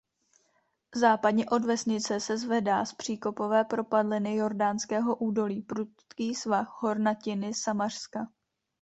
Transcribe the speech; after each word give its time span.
Západně 0.95 1.45
od 1.49 1.65
vesnice 1.65 2.19
se 2.19 2.37
zvedá 2.37 2.85
z 2.85 2.93
příkopové 2.93 3.63
propadliny 3.63 4.35
Jordánského 4.35 5.15
údolí 5.15 5.61
prudký 5.61 6.35
svah 6.35 6.75
hornatiny 6.81 7.53
Samařska. 7.53 8.27